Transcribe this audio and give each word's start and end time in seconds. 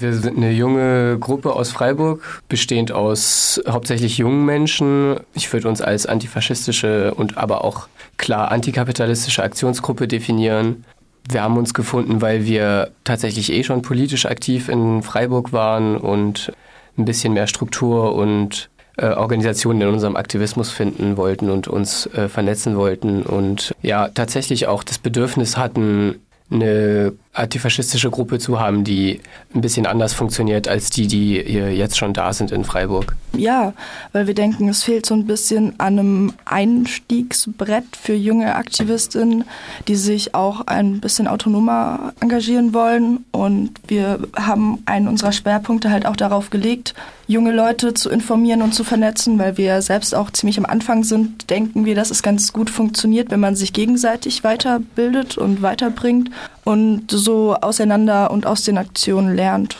Wir 0.00 0.12
sind 0.12 0.36
eine 0.36 0.52
junge 0.52 1.18
Gruppe 1.18 1.54
aus 1.54 1.70
Freiburg, 1.70 2.22
bestehend 2.48 2.92
aus 2.92 3.60
hauptsächlich 3.68 4.18
jungen 4.18 4.44
Menschen. 4.44 5.18
Ich 5.34 5.52
würde 5.52 5.68
uns 5.68 5.80
als 5.80 6.06
antifaschistische 6.06 7.14
und 7.14 7.36
aber 7.36 7.64
auch 7.64 7.88
klar 8.16 8.52
antikapitalistische 8.52 9.42
Aktionsgruppe 9.42 10.06
definieren. 10.06 10.84
Wir 11.28 11.42
haben 11.42 11.56
uns 11.56 11.74
gefunden, 11.74 12.22
weil 12.22 12.44
wir 12.44 12.90
tatsächlich 13.04 13.52
eh 13.52 13.64
schon 13.64 13.82
politisch 13.82 14.26
aktiv 14.26 14.68
in 14.68 15.02
Freiburg 15.02 15.52
waren 15.52 15.96
und 15.96 16.52
ein 16.96 17.04
bisschen 17.04 17.32
mehr 17.32 17.46
Struktur 17.46 18.14
und 18.14 18.70
äh, 18.96 19.06
Organisationen 19.06 19.82
in 19.82 19.88
unserem 19.88 20.16
Aktivismus 20.16 20.70
finden 20.70 21.16
wollten 21.16 21.50
und 21.50 21.68
uns 21.68 22.06
äh, 22.06 22.28
vernetzen 22.28 22.76
wollten 22.76 23.22
und 23.22 23.74
ja 23.82 24.08
tatsächlich 24.08 24.66
auch 24.66 24.82
das 24.82 24.98
Bedürfnis 24.98 25.56
hatten, 25.56 26.20
eine 26.50 27.12
antifaschistische 27.38 28.10
Gruppe 28.10 28.38
zu 28.38 28.60
haben, 28.60 28.84
die 28.84 29.20
ein 29.54 29.60
bisschen 29.60 29.86
anders 29.86 30.12
funktioniert 30.12 30.68
als 30.68 30.90
die, 30.90 31.06
die 31.06 31.36
jetzt 31.36 31.96
schon 31.96 32.12
da 32.12 32.32
sind 32.32 32.50
in 32.50 32.64
Freiburg. 32.64 33.16
Ja, 33.36 33.72
weil 34.12 34.26
wir 34.26 34.34
denken, 34.34 34.68
es 34.68 34.82
fehlt 34.82 35.06
so 35.06 35.14
ein 35.14 35.26
bisschen 35.26 35.74
an 35.78 35.98
einem 35.98 36.32
Einstiegsbrett 36.44 37.84
für 38.00 38.14
junge 38.14 38.54
Aktivistinnen, 38.54 39.44
die 39.86 39.96
sich 39.96 40.34
auch 40.34 40.66
ein 40.66 41.00
bisschen 41.00 41.28
autonomer 41.28 42.12
engagieren 42.20 42.74
wollen. 42.74 43.24
Und 43.30 43.72
wir 43.86 44.18
haben 44.36 44.82
einen 44.86 45.08
unserer 45.08 45.32
Schwerpunkte 45.32 45.90
halt 45.90 46.06
auch 46.06 46.16
darauf 46.16 46.50
gelegt, 46.50 46.94
junge 47.28 47.52
Leute 47.52 47.92
zu 47.94 48.08
informieren 48.08 48.62
und 48.62 48.74
zu 48.74 48.84
vernetzen, 48.84 49.38
weil 49.38 49.58
wir 49.58 49.82
selbst 49.82 50.14
auch 50.14 50.30
ziemlich 50.30 50.58
am 50.58 50.64
Anfang 50.64 51.04
sind, 51.04 51.50
denken 51.50 51.84
wir, 51.84 51.94
dass 51.94 52.10
es 52.10 52.22
ganz 52.22 52.54
gut 52.54 52.70
funktioniert, 52.70 53.30
wenn 53.30 53.40
man 53.40 53.54
sich 53.54 53.74
gegenseitig 53.74 54.44
weiterbildet 54.44 55.36
und 55.36 55.60
weiterbringt 55.60 56.30
und 56.68 57.10
so 57.10 57.54
auseinander 57.54 58.30
und 58.30 58.44
aus 58.44 58.62
den 58.62 58.76
Aktionen 58.76 59.34
lernt. 59.34 59.78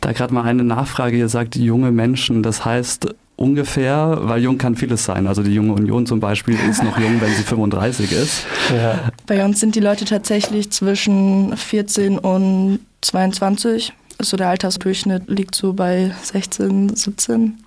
Da 0.00 0.12
gerade 0.12 0.32
mal 0.32 0.44
eine 0.44 0.62
Nachfrage, 0.62 1.16
ihr 1.16 1.28
sagt 1.28 1.56
junge 1.56 1.90
Menschen, 1.90 2.44
das 2.44 2.64
heißt 2.64 3.08
ungefähr, 3.34 4.18
weil 4.20 4.40
jung 4.40 4.56
kann 4.56 4.76
vieles 4.76 5.04
sein. 5.04 5.26
Also 5.26 5.42
die 5.42 5.52
junge 5.52 5.72
Union 5.72 6.06
zum 6.06 6.20
Beispiel 6.20 6.56
ist 6.70 6.84
noch 6.84 6.96
jung, 6.98 7.20
wenn 7.20 7.32
sie 7.32 7.42
35 7.42 8.12
ist. 8.12 8.46
Ja. 8.72 9.10
Bei 9.26 9.44
uns 9.44 9.58
sind 9.58 9.74
die 9.74 9.80
Leute 9.80 10.04
tatsächlich 10.04 10.70
zwischen 10.70 11.56
14 11.56 12.16
und 12.20 12.78
22. 13.00 13.92
Also 14.18 14.36
der 14.36 14.50
Altersdurchschnitt 14.50 15.28
liegt 15.28 15.56
so 15.56 15.72
bei 15.72 16.12
16, 16.22 16.94
17. 16.94 17.58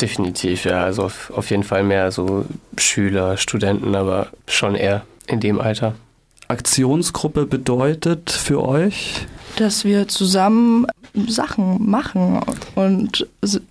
Definitiv, 0.00 0.64
ja. 0.64 0.84
Also 0.84 1.02
auf, 1.02 1.32
auf 1.34 1.50
jeden 1.50 1.64
Fall 1.64 1.82
mehr 1.82 2.12
so 2.12 2.44
Schüler, 2.78 3.36
Studenten, 3.36 3.96
aber 3.96 4.28
schon 4.46 4.76
eher 4.76 5.02
in 5.26 5.40
dem 5.40 5.60
Alter. 5.60 5.96
Aktionsgruppe 6.48 7.46
bedeutet 7.46 8.30
für 8.30 8.62
euch? 8.62 9.26
Dass 9.56 9.84
wir 9.84 10.08
zusammen 10.08 10.86
Sachen 11.28 11.88
machen 11.88 12.40
und 12.74 13.26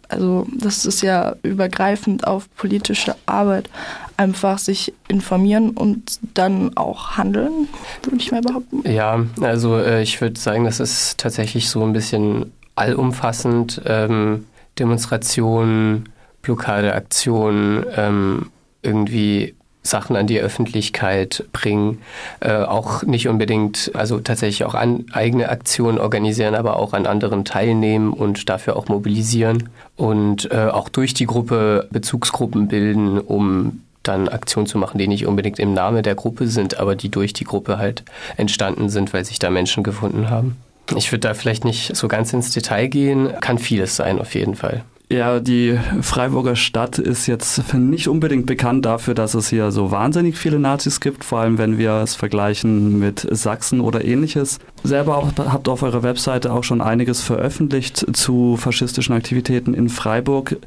also 0.09 0.47
das 0.51 0.85
ist 0.85 1.01
ja 1.01 1.35
übergreifend 1.43 2.25
auf 2.25 2.47
politische 2.55 3.15
Arbeit 3.27 3.69
einfach 4.17 4.57
sich 4.57 4.93
informieren 5.07 5.71
und 5.71 6.19
dann 6.33 6.75
auch 6.75 7.17
handeln, 7.17 7.67
würde 8.03 8.17
ich 8.17 8.31
mal 8.31 8.41
behaupten. 8.41 8.89
Ja, 8.89 9.25
also 9.41 9.77
äh, 9.77 10.01
ich 10.01 10.19
würde 10.21 10.39
sagen, 10.39 10.63
das 10.63 10.79
ist 10.79 11.17
tatsächlich 11.17 11.69
so 11.69 11.83
ein 11.83 11.93
bisschen 11.93 12.51
allumfassend. 12.75 13.81
Ähm, 13.85 14.45
Demonstrationen, 14.79 16.09
Blockadeaktionen, 16.41 17.85
ähm, 17.95 18.51
irgendwie 18.81 19.55
Sachen 19.85 20.15
an 20.15 20.27
die 20.27 20.39
Öffentlichkeit 20.39 21.45
bringen, 21.53 21.99
äh, 22.39 22.53
auch 22.53 23.03
nicht 23.03 23.27
unbedingt, 23.27 23.91
also 23.93 24.19
tatsächlich 24.19 24.65
auch 24.65 24.73
an 24.73 25.05
eigene 25.11 25.49
Aktionen 25.49 25.99
organisieren, 25.99 26.55
aber 26.55 26.77
auch 26.77 26.93
an 26.93 27.05
anderen 27.05 27.45
teilnehmen 27.45 28.11
und 28.11 28.49
dafür 28.49 28.75
auch 28.75 28.87
mobilisieren 28.87 29.69
und 29.95 30.51
äh, 30.51 30.67
auch 30.67 30.89
durch 30.89 31.13
die 31.13 31.25
Gruppe 31.25 31.87
Bezugsgruppen 31.91 32.67
bilden, 32.67 33.19
um 33.19 33.81
dann 34.03 34.27
Aktionen 34.27 34.67
zu 34.67 34.77
machen, 34.77 34.97
die 34.97 35.07
nicht 35.07 35.25
unbedingt 35.25 35.59
im 35.59 35.73
Namen 35.73 36.03
der 36.03 36.15
Gruppe 36.15 36.47
sind, 36.47 36.79
aber 36.79 36.95
die 36.95 37.09
durch 37.09 37.33
die 37.33 37.43
Gruppe 37.43 37.77
halt 37.77 38.03
entstanden 38.37 38.89
sind, 38.89 39.13
weil 39.13 39.25
sich 39.25 39.39
da 39.39 39.49
Menschen 39.49 39.83
gefunden 39.83 40.29
haben. 40.29 40.57
Ich 40.95 41.11
würde 41.11 41.21
da 41.21 41.33
vielleicht 41.33 41.65
nicht 41.65 41.95
so 41.95 42.07
ganz 42.07 42.31
ins 42.33 42.51
Detail 42.51 42.87
gehen, 42.87 43.33
kann 43.41 43.57
vieles 43.57 43.95
sein 43.95 44.19
auf 44.19 44.35
jeden 44.35 44.55
Fall. 44.55 44.83
Ja, 45.09 45.39
die 45.39 45.77
Freiburger 46.01 46.55
Stadt 46.55 46.97
ist 46.97 47.27
jetzt 47.27 47.73
nicht 47.75 48.07
unbedingt 48.07 48.47
bekannt 48.47 48.85
dafür, 48.85 49.13
dass 49.13 49.35
es 49.35 49.49
hier 49.49 49.71
so 49.71 49.91
wahnsinnig 49.91 50.35
viele 50.35 50.57
Nazis 50.57 50.99
gibt, 50.99 51.23
vor 51.23 51.39
allem 51.39 51.59
wenn 51.59 51.77
wir 51.77 51.91
es 52.01 52.15
vergleichen 52.15 52.97
mit 52.97 53.27
Sachsen 53.29 53.81
oder 53.81 54.03
ähnliches. 54.03 54.59
Selber 54.85 55.17
auch, 55.17 55.31
habt 55.37 55.67
auf 55.67 55.83
eurer 55.83 56.03
Webseite 56.03 56.51
auch 56.53 56.63
schon 56.63 56.81
einiges 56.81 57.21
veröffentlicht 57.21 58.05
zu 58.15 58.57
faschistischen 58.57 59.15
Aktivitäten 59.15 59.73
in 59.73 59.89
Freiburg. 59.89 60.57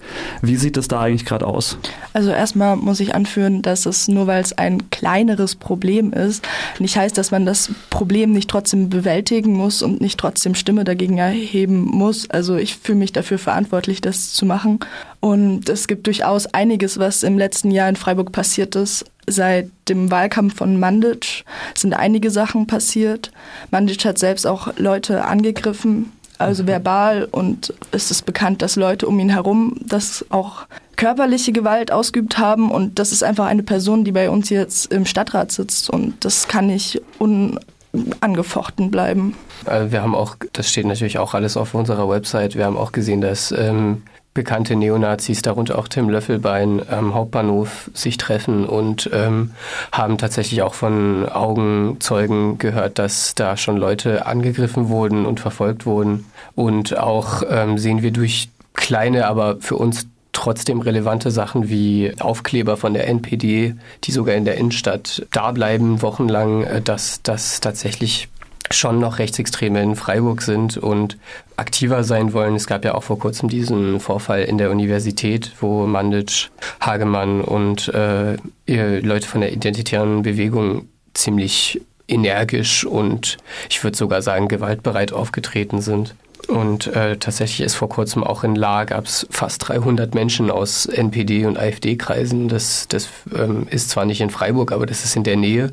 Wie 0.42 0.56
sieht 0.56 0.76
es 0.76 0.88
da 0.88 1.00
eigentlich 1.00 1.24
gerade 1.24 1.46
aus? 1.46 1.78
Also 2.12 2.30
erstmal 2.30 2.76
muss 2.76 3.00
ich 3.00 3.14
anführen, 3.14 3.62
dass 3.62 3.86
es 3.86 4.08
nur 4.08 4.26
weil 4.26 4.42
es 4.42 4.52
ein 4.52 4.90
kleineres 4.90 5.54
Problem 5.54 6.12
ist, 6.12 6.46
nicht 6.78 6.96
heißt, 6.96 7.16
dass 7.16 7.30
man 7.30 7.46
das 7.46 7.70
Problem 7.90 8.32
nicht 8.32 8.50
trotzdem 8.50 8.90
bewältigen 8.90 9.52
muss 9.52 9.82
und 9.82 10.00
nicht 10.00 10.18
trotzdem 10.18 10.54
Stimme 10.54 10.84
dagegen 10.84 11.18
erheben 11.18 11.80
muss. 11.84 12.28
Also 12.30 12.56
ich 12.56 12.76
fühle 12.76 12.98
mich 12.98 13.12
dafür 13.12 13.38
verantwortlich, 13.38 14.00
das 14.00 14.32
zu 14.32 14.46
machen. 14.46 14.80
Und 15.20 15.68
es 15.68 15.88
gibt 15.88 16.06
durchaus 16.06 16.46
einiges, 16.46 16.98
was 16.98 17.22
im 17.22 17.38
letzten 17.38 17.70
Jahr 17.70 17.88
in 17.88 17.96
Freiburg 17.96 18.32
passiert 18.32 18.76
ist. 18.76 19.04
Seit 19.26 19.70
dem 19.88 20.10
Wahlkampf 20.10 20.56
von 20.56 20.78
Mandic 20.78 21.44
sind 21.74 21.92
einige 21.92 22.30
Sachen 22.30 22.66
passiert. 22.66 23.30
Mandic 23.70 24.04
hat 24.04 24.18
selbst 24.18 24.46
auch 24.46 24.68
Leute 24.78 25.24
angegriffen, 25.24 26.12
also 26.38 26.62
mhm. 26.62 26.68
verbal. 26.68 27.28
Und 27.30 27.74
es 27.90 28.10
ist 28.10 28.26
bekannt, 28.26 28.62
dass 28.62 28.76
Leute 28.76 29.06
um 29.06 29.18
ihn 29.18 29.30
herum 29.30 29.76
das 29.84 30.24
auch 30.30 30.66
körperliche 30.96 31.52
Gewalt 31.52 31.92
ausgeübt 31.92 32.38
haben. 32.38 32.70
Und 32.70 32.98
das 32.98 33.12
ist 33.12 33.24
einfach 33.24 33.46
eine 33.46 33.64
Person, 33.64 34.04
die 34.04 34.12
bei 34.12 34.30
uns 34.30 34.50
jetzt 34.50 34.92
im 34.92 35.04
Stadtrat 35.04 35.50
sitzt. 35.52 35.90
Und 35.90 36.24
das 36.24 36.46
kann 36.48 36.68
nicht 36.68 37.02
unangefochten 37.18 38.90
bleiben. 38.90 39.34
Also 39.66 39.90
wir 39.92 40.00
haben 40.00 40.14
auch, 40.14 40.36
das 40.52 40.70
steht 40.70 40.86
natürlich 40.86 41.18
auch 41.18 41.34
alles 41.34 41.56
auf 41.56 41.74
unserer 41.74 42.08
Website, 42.08 42.54
wir 42.54 42.64
haben 42.64 42.76
auch 42.76 42.92
gesehen, 42.92 43.20
dass 43.20 43.52
ähm, 43.52 44.02
bekannte 44.34 44.76
Neonazis, 44.76 45.42
darunter 45.42 45.78
auch 45.78 45.88
Tim 45.88 46.08
Löffelbein, 46.08 46.82
am 46.88 47.14
Hauptbahnhof 47.14 47.90
sich 47.92 48.16
treffen 48.18 48.66
und 48.66 49.10
ähm, 49.12 49.52
haben 49.90 50.18
tatsächlich 50.18 50.62
auch 50.62 50.74
von 50.74 51.28
Augenzeugen 51.28 52.58
gehört, 52.58 52.98
dass 52.98 53.34
da 53.34 53.56
schon 53.56 53.76
Leute 53.76 54.26
angegriffen 54.26 54.88
wurden 54.88 55.26
und 55.26 55.40
verfolgt 55.40 55.86
wurden. 55.86 56.26
Und 56.54 56.96
auch 56.96 57.42
ähm, 57.48 57.78
sehen 57.78 58.02
wir 58.02 58.12
durch 58.12 58.48
kleine, 58.74 59.26
aber 59.26 59.56
für 59.60 59.76
uns 59.76 60.06
trotzdem 60.32 60.80
relevante 60.80 61.32
Sachen 61.32 61.68
wie 61.68 62.12
Aufkleber 62.20 62.76
von 62.76 62.94
der 62.94 63.08
NPD, 63.08 63.74
die 64.04 64.12
sogar 64.12 64.36
in 64.36 64.44
der 64.44 64.56
Innenstadt 64.56 65.26
da 65.32 65.50
bleiben, 65.50 66.00
wochenlang, 66.00 66.62
äh, 66.62 66.80
dass 66.80 67.22
das 67.22 67.60
tatsächlich 67.60 68.28
schon 68.70 68.98
noch 68.98 69.18
Rechtsextreme 69.18 69.82
in 69.82 69.96
Freiburg 69.96 70.42
sind 70.42 70.76
und 70.76 71.16
aktiver 71.56 72.04
sein 72.04 72.32
wollen. 72.32 72.54
Es 72.54 72.66
gab 72.66 72.84
ja 72.84 72.94
auch 72.94 73.02
vor 73.02 73.18
kurzem 73.18 73.48
diesen 73.48 74.00
Vorfall 74.00 74.42
in 74.42 74.58
der 74.58 74.70
Universität, 74.70 75.52
wo 75.60 75.86
Mandic, 75.86 76.50
Hagemann 76.80 77.40
und 77.40 77.88
äh, 77.88 78.36
Leute 78.66 79.26
von 79.26 79.40
der 79.40 79.52
identitären 79.52 80.22
Bewegung 80.22 80.88
ziemlich 81.14 81.80
energisch 82.08 82.84
und 82.84 83.36
ich 83.68 83.82
würde 83.84 83.96
sogar 83.96 84.22
sagen 84.22 84.48
gewaltbereit 84.48 85.12
aufgetreten 85.12 85.80
sind. 85.80 86.14
Und 86.48 86.86
äh, 86.86 87.18
tatsächlich 87.18 87.60
ist 87.60 87.74
vor 87.74 87.90
kurzem 87.90 88.24
auch 88.24 88.42
in 88.42 88.56
La 88.56 88.84
gab 88.84 89.04
es 89.04 89.26
fast 89.30 89.68
300 89.68 90.14
Menschen 90.14 90.50
aus 90.50 90.86
NPD 90.86 91.44
und 91.44 91.58
AfD-Kreisen. 91.58 92.48
Das, 92.48 92.88
das 92.88 93.10
ähm, 93.36 93.66
ist 93.70 93.90
zwar 93.90 94.06
nicht 94.06 94.22
in 94.22 94.30
Freiburg, 94.30 94.72
aber 94.72 94.86
das 94.86 95.04
ist 95.04 95.14
in 95.14 95.24
der 95.24 95.36
Nähe. 95.36 95.72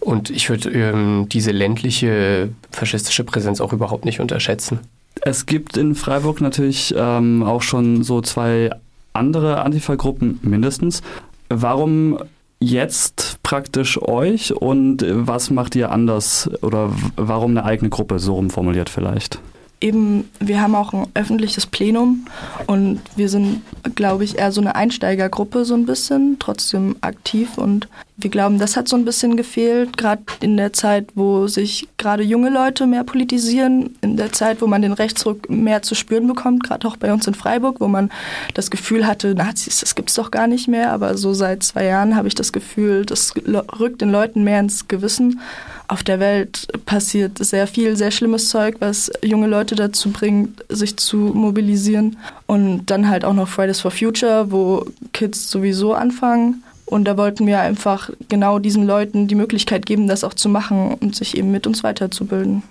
Und 0.00 0.30
ich 0.30 0.48
würde 0.48 0.70
ähm, 0.70 1.28
diese 1.28 1.52
ländliche 1.52 2.48
faschistische 2.70 3.24
Präsenz 3.24 3.60
auch 3.60 3.74
überhaupt 3.74 4.06
nicht 4.06 4.18
unterschätzen. 4.18 4.80
Es 5.20 5.44
gibt 5.44 5.76
in 5.76 5.94
Freiburg 5.94 6.40
natürlich 6.40 6.94
ähm, 6.96 7.42
auch 7.42 7.62
schon 7.62 8.02
so 8.02 8.22
zwei 8.22 8.70
andere 9.12 9.60
Antifa-Gruppen 9.60 10.40
mindestens. 10.42 11.02
Warum 11.50 12.18
jetzt 12.60 13.38
praktisch 13.42 14.00
euch 14.00 14.54
und 14.54 15.04
was 15.06 15.50
macht 15.50 15.76
ihr 15.76 15.90
anders 15.90 16.50
oder 16.62 16.90
warum 17.16 17.50
eine 17.50 17.64
eigene 17.64 17.90
Gruppe, 17.90 18.18
so 18.18 18.34
rumformuliert 18.36 18.88
vielleicht? 18.88 19.38
Eben, 19.84 20.30
wir 20.40 20.62
haben 20.62 20.74
auch 20.74 20.94
ein 20.94 21.06
öffentliches 21.12 21.66
Plenum 21.66 22.26
und 22.66 23.00
wir 23.16 23.28
sind, 23.28 23.60
glaube 23.94 24.24
ich, 24.24 24.38
eher 24.38 24.50
so 24.50 24.62
eine 24.62 24.74
Einsteigergruppe 24.74 25.66
so 25.66 25.74
ein 25.74 25.84
bisschen, 25.84 26.38
trotzdem 26.38 26.96
aktiv 27.02 27.58
und 27.58 27.86
wir 28.16 28.30
glauben, 28.30 28.58
das 28.58 28.76
hat 28.76 28.88
so 28.88 28.96
ein 28.96 29.04
bisschen 29.04 29.36
gefehlt, 29.36 29.98
gerade 29.98 30.22
in 30.40 30.56
der 30.56 30.72
Zeit, 30.72 31.08
wo 31.14 31.48
sich 31.48 31.88
gerade 31.98 32.22
junge 32.22 32.48
Leute 32.48 32.86
mehr 32.86 33.04
politisieren, 33.04 33.96
in 34.00 34.16
der 34.16 34.32
Zeit, 34.32 34.62
wo 34.62 34.66
man 34.66 34.80
den 34.80 34.92
Rechtsruck 34.92 35.50
mehr 35.50 35.82
zu 35.82 35.94
spüren 35.94 36.28
bekommt, 36.28 36.64
gerade 36.64 36.88
auch 36.88 36.96
bei 36.96 37.12
uns 37.12 37.26
in 37.26 37.34
Freiburg, 37.34 37.80
wo 37.80 37.88
man 37.88 38.10
das 38.54 38.70
Gefühl 38.70 39.06
hatte, 39.06 39.34
Nazis, 39.34 39.80
das 39.80 39.94
gibt 39.94 40.08
es 40.08 40.16
doch 40.16 40.30
gar 40.30 40.46
nicht 40.46 40.66
mehr, 40.66 40.92
aber 40.92 41.18
so 41.18 41.34
seit 41.34 41.62
zwei 41.62 41.84
Jahren 41.84 42.16
habe 42.16 42.28
ich 42.28 42.34
das 42.34 42.52
Gefühl, 42.52 43.04
das 43.04 43.34
rückt 43.78 44.00
den 44.00 44.10
Leuten 44.10 44.44
mehr 44.44 44.60
ins 44.60 44.88
Gewissen 44.88 45.40
auf 45.88 46.02
der 46.02 46.20
Welt 46.20 46.66
passiert 46.86 47.38
sehr 47.38 47.66
viel, 47.66 47.96
sehr 47.96 48.10
schlimmes 48.10 48.48
Zeug, 48.48 48.76
was 48.80 49.10
junge 49.22 49.46
Leute 49.46 49.74
dazu 49.74 50.10
bringt, 50.10 50.64
sich 50.68 50.96
zu 50.96 51.16
mobilisieren. 51.16 52.16
Und 52.46 52.86
dann 52.86 53.08
halt 53.08 53.24
auch 53.24 53.34
noch 53.34 53.48
Fridays 53.48 53.80
for 53.80 53.90
Future, 53.90 54.50
wo 54.50 54.86
Kids 55.12 55.50
sowieso 55.50 55.94
anfangen. 55.94 56.62
Und 56.86 57.04
da 57.06 57.16
wollten 57.16 57.46
wir 57.46 57.60
einfach 57.60 58.10
genau 58.28 58.58
diesen 58.58 58.86
Leuten 58.86 59.26
die 59.26 59.34
Möglichkeit 59.34 59.86
geben, 59.86 60.06
das 60.06 60.24
auch 60.24 60.34
zu 60.34 60.48
machen 60.48 60.94
und 60.94 61.14
sich 61.14 61.36
eben 61.36 61.50
mit 61.50 61.66
uns 61.66 61.82
weiterzubilden. 61.82 62.62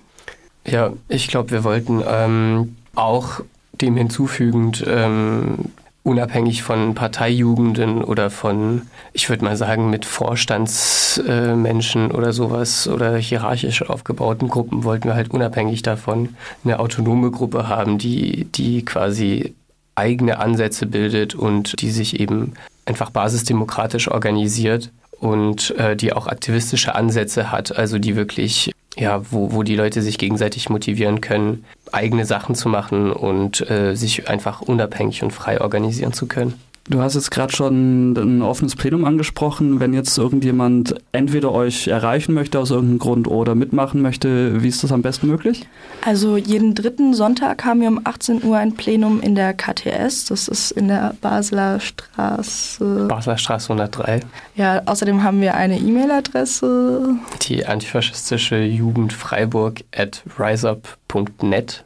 Ja, 0.66 0.94
ich 1.10 1.28
glaube, 1.28 1.52
wir 1.52 1.64
wollten 1.64 2.04
ähm, 2.08 2.76
auch 2.96 3.42
dem 3.82 3.98
hinzufügend 3.98 4.84
ähm, 4.88 5.72
unabhängig 6.04 6.64
von 6.64 6.96
Parteijugenden 6.96 8.04
oder 8.04 8.30
von, 8.30 8.82
ich 9.14 9.30
würde 9.30 9.46
mal 9.46 9.56
sagen, 9.56 9.90
mit 9.90 10.04
Vorstandsmenschen 10.06 12.12
äh, 12.12 12.14
oder 12.14 12.34
sowas 12.34 12.90
oder 12.90 13.16
hierarchisch 13.16 13.90
aufgebauten 13.90 14.50
Gruppen 14.50 14.84
wollten 14.84 15.08
wir 15.08 15.16
halt 15.16 15.32
unabhängig 15.32 15.82
davon 15.82 16.36
eine 16.66 16.80
autonome 16.80 17.32
Gruppe 17.32 17.70
haben, 17.70 17.98
die, 17.98 18.44
die 18.46 18.84
quasi 18.84 19.56
eigene 19.96 20.40
Ansätze 20.40 20.88
bildet 20.88 21.36
und 21.36 21.82
die 21.82 21.92
sich 21.92 22.20
eben 22.20 22.54
einfach 22.86 23.12
basisdemokratisch 23.12 24.12
organisiert 24.12 24.92
und 25.20 25.74
äh, 25.78 25.96
die 25.96 26.12
auch 26.12 26.28
aktivistische 26.28 26.96
Ansätze 26.96 27.50
hat, 27.52 27.78
also 27.78 27.98
die 27.98 28.18
wirklich 28.18 28.74
ja, 28.98 29.22
wo, 29.32 29.54
wo 29.54 29.64
die 29.64 29.76
Leute 29.76 30.02
sich 30.02 30.18
gegenseitig 30.18 30.70
motivieren 30.70 31.22
können, 31.22 31.66
eigene 31.92 32.26
Sachen 32.26 32.56
zu 32.56 32.70
machen 32.70 33.12
und 33.12 33.70
äh, 33.70 33.96
sich 33.96 34.30
einfach 34.30 34.62
unabhängig 34.62 35.24
und 35.24 35.32
frei 35.32 35.62
organisieren 35.62 36.14
zu 36.14 36.28
können. 36.28 36.60
Du 36.90 37.02
hast 37.02 37.16
jetzt 37.16 37.32
gerade 37.32 37.56
schon 37.56 38.12
ein 38.12 38.42
offenes 38.42 38.76
Plenum 38.76 39.06
angesprochen. 39.06 39.80
Wenn 39.80 39.94
jetzt 39.94 40.18
irgendjemand 40.18 40.96
entweder 41.14 41.54
euch 41.54 41.88
erreichen 41.88 42.34
möchte 42.34 42.60
aus 42.60 42.72
irgendeinem 42.72 43.00
Grund 43.00 43.28
oder 43.30 43.56
mitmachen 43.56 44.02
möchte, 44.02 44.62
wie 44.62 44.68
ist 44.68 44.84
das 44.84 44.92
am 44.92 45.02
besten 45.02 45.28
möglich? 45.28 45.66
Also 46.06 46.36
jeden 46.36 46.76
dritten 46.76 47.14
Sonntag 47.14 47.64
haben 47.64 47.80
wir 47.80 47.88
um 47.88 48.02
18 48.04 48.44
Uhr 48.44 48.58
ein 48.58 48.74
Plenum 48.74 49.22
in 49.22 49.34
der 49.34 49.54
KTS. 49.54 50.26
Das 50.26 50.50
ist 50.50 50.72
in 50.72 50.90
der 50.90 51.16
Basler 51.22 51.80
Straße. 51.80 53.06
Basler 53.08 53.38
Straße 53.38 53.72
103. 53.72 54.20
Ja, 54.56 54.82
außerdem 54.86 55.24
haben 55.24 55.40
wir 55.40 55.56
eine 55.56 55.80
E-Mail-Adresse. 55.80 57.16
Die 57.44 57.66
antifaschistische 57.66 58.58
Jugend 58.58 59.14
Freiburg 59.14 59.86
at 59.96 60.22
riseup.net 60.38 61.86